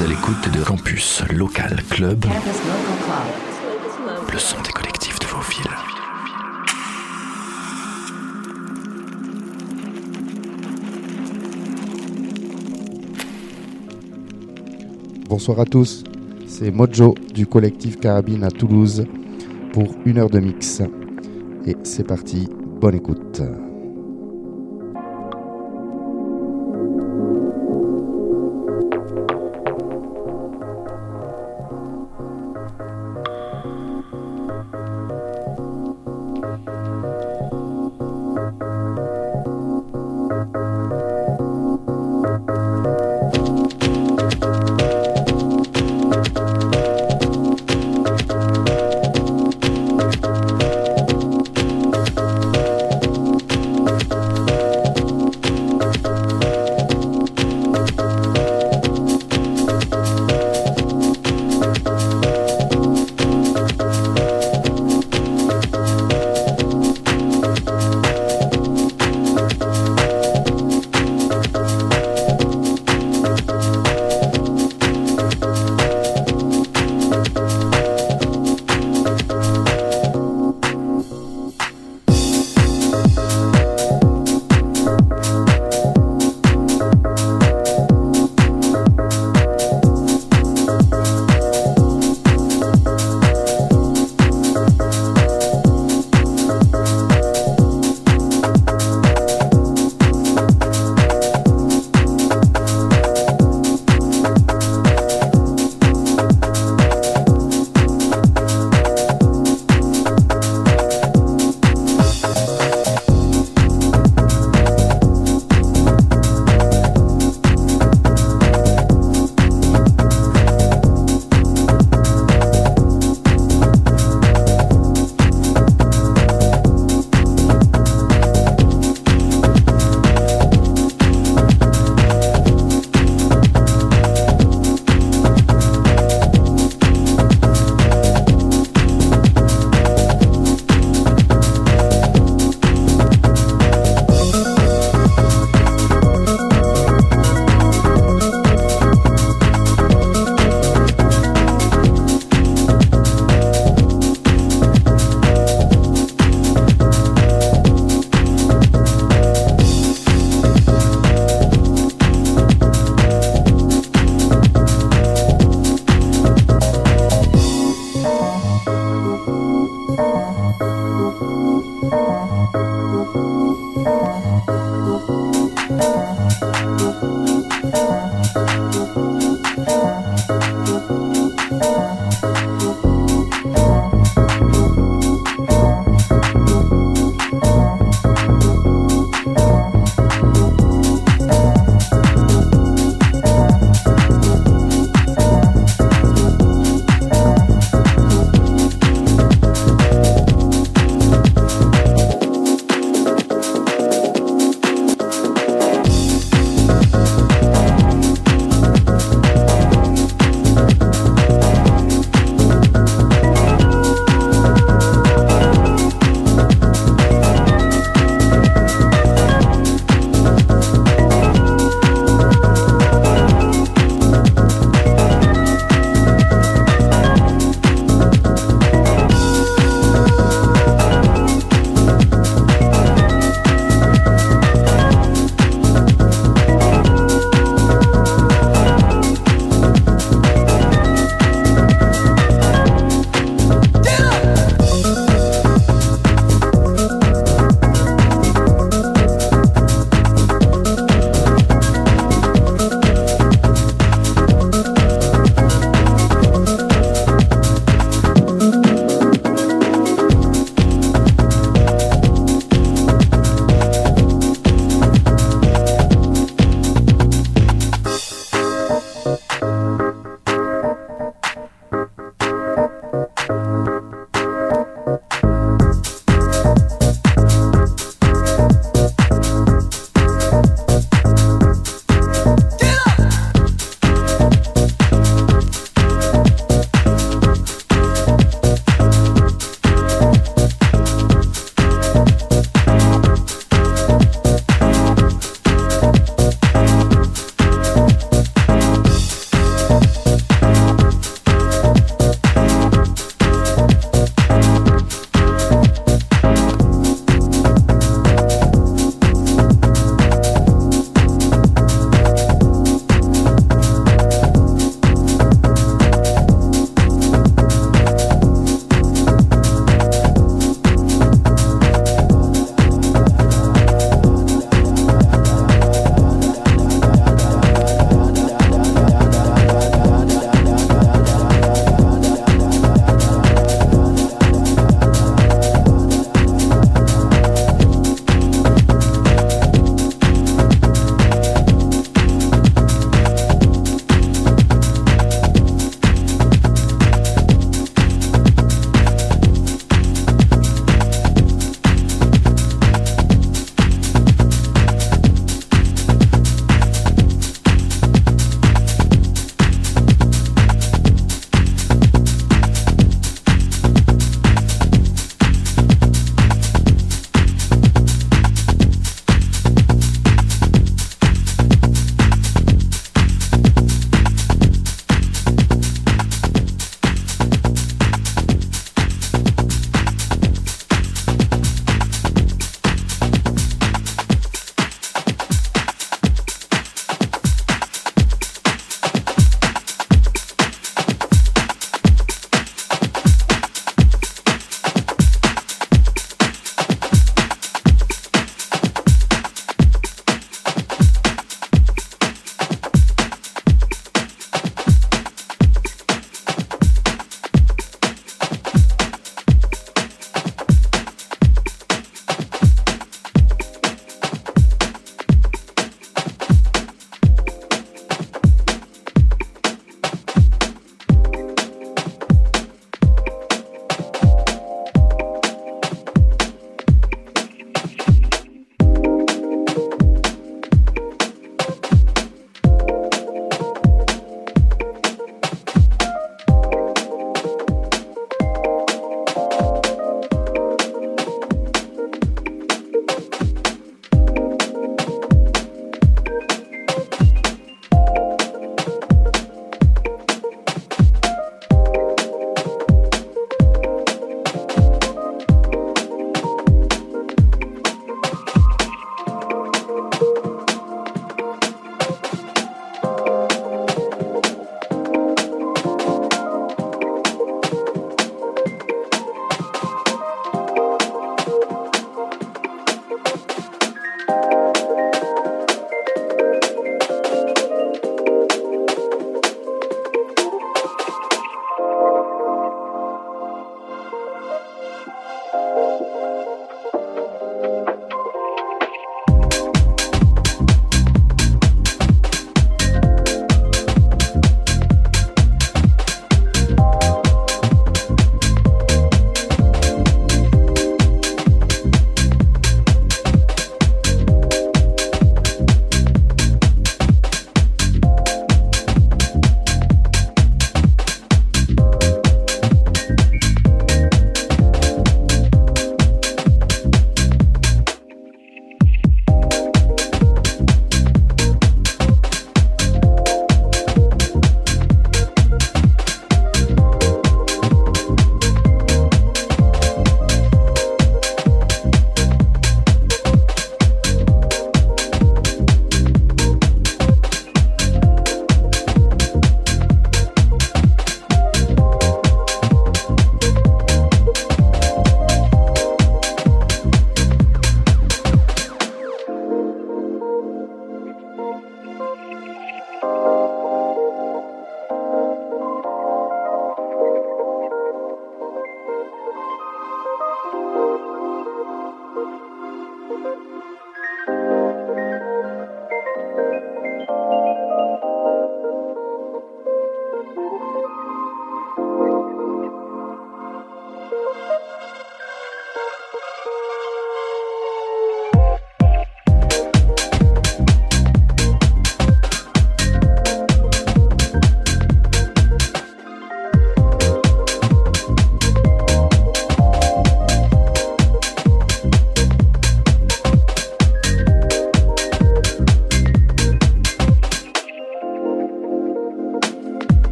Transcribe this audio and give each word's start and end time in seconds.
à 0.00 0.06
l'écoute 0.06 0.50
de 0.50 0.64
Campus 0.64 1.22
Local 1.30 1.82
Club, 1.90 2.24
le 4.32 4.38
son 4.38 4.56
des 4.62 4.70
collectifs 4.70 5.18
de 5.18 5.26
vos 5.26 5.40
villes. 5.40 5.70
Bonsoir 15.28 15.60
à 15.60 15.66
tous, 15.66 16.04
c'est 16.46 16.70
Mojo 16.70 17.14
du 17.34 17.46
collectif 17.46 18.00
Carabine 18.00 18.44
à 18.44 18.50
Toulouse 18.50 19.04
pour 19.74 19.94
une 20.06 20.18
heure 20.18 20.30
de 20.30 20.40
mix. 20.40 20.80
Et 21.66 21.76
c'est 21.82 22.06
parti, 22.06 22.48
bonne 22.80 22.94
écoute. 22.94 23.42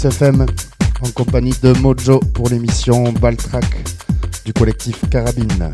Campus 0.00 0.16
FM 0.18 0.46
en 1.02 1.10
compagnie 1.10 1.54
de 1.62 1.72
Mojo 1.74 2.20
pour 2.32 2.48
l'émission 2.48 3.12
Baltrack 3.12 3.84
du 4.46 4.52
collectif 4.54 4.96
Carabine. 5.10 5.70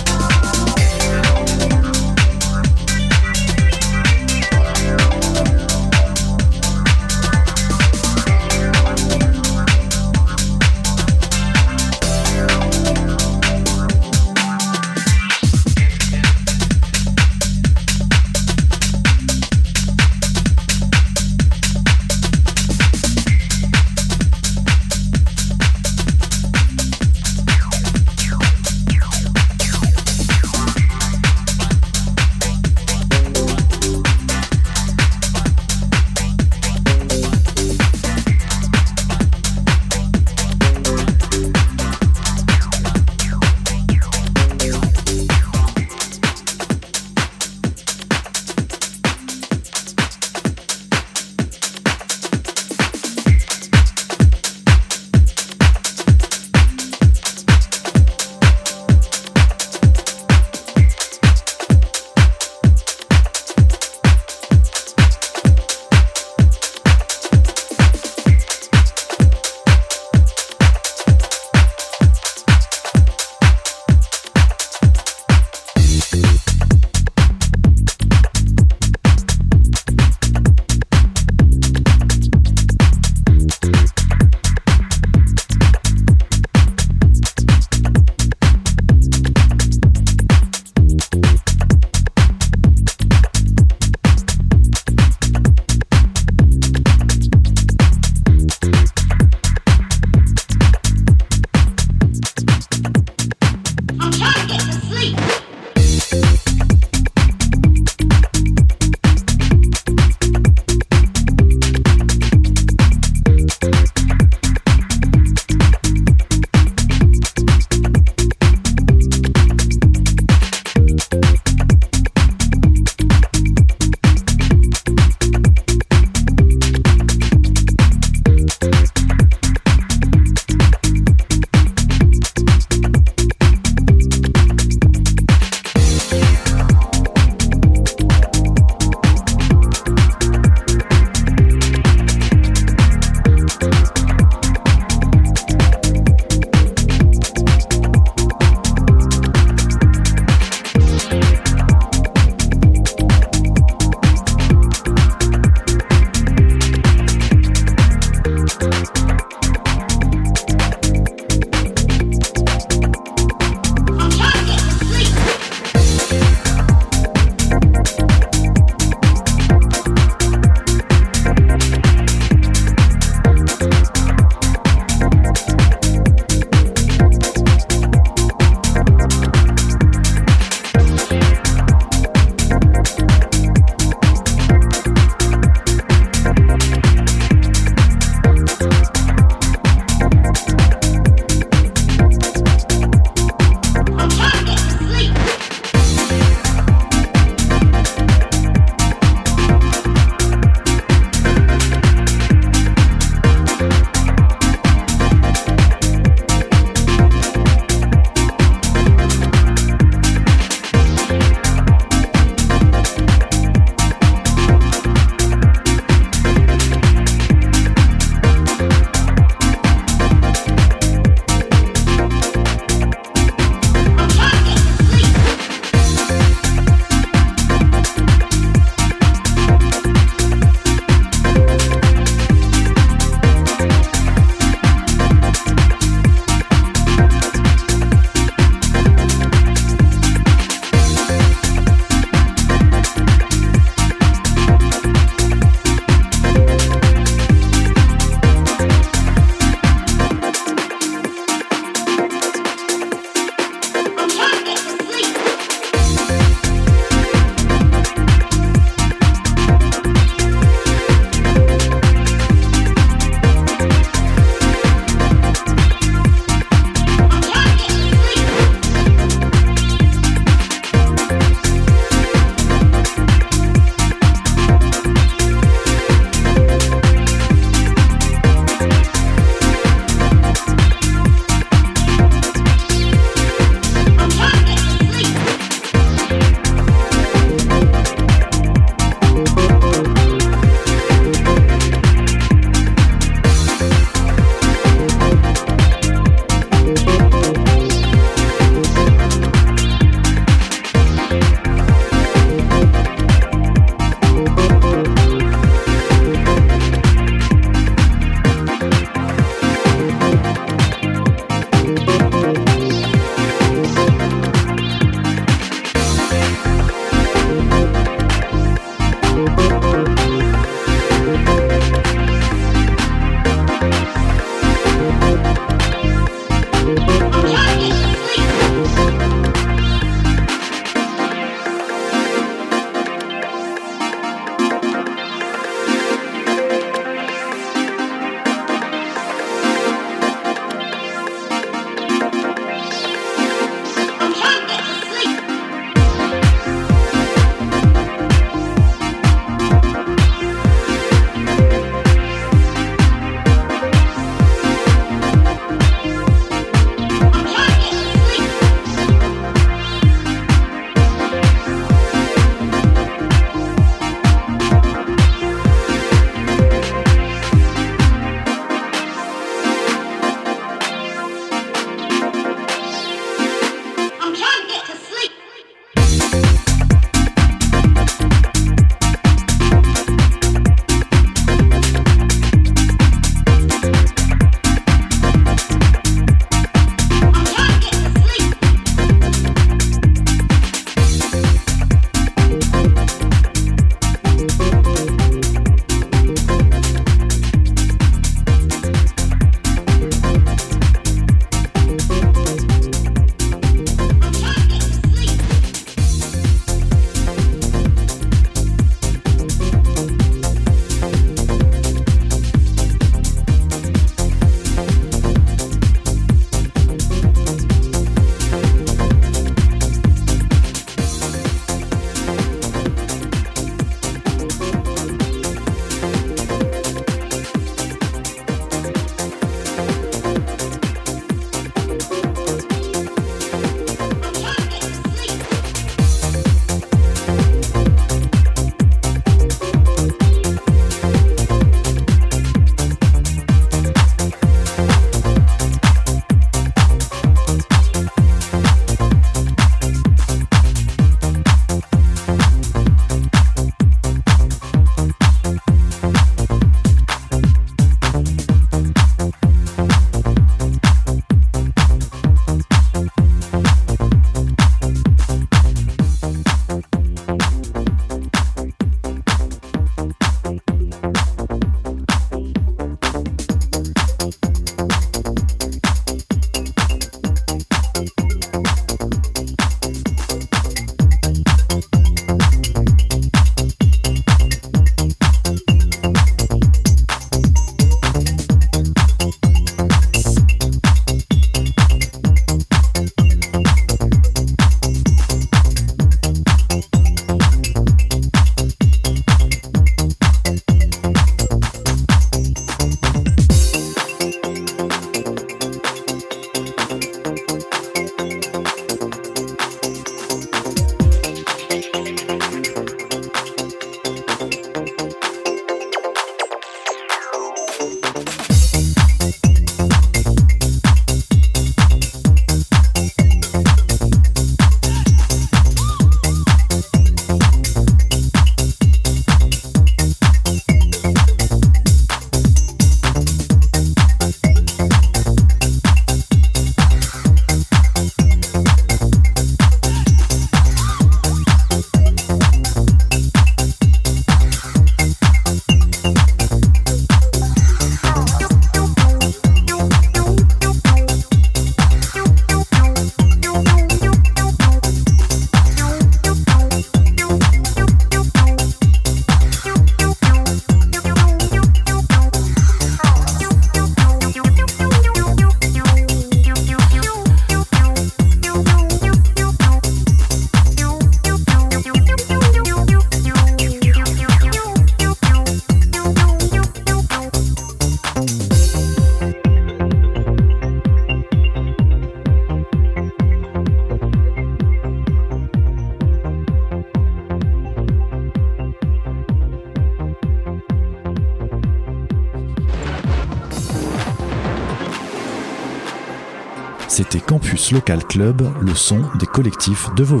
Local 597.52 597.84
Club, 597.84 598.22
le 598.40 598.54
son 598.54 598.80
des 598.98 599.04
collectifs 599.04 599.68
de 599.76 599.84
vos. 599.84 600.00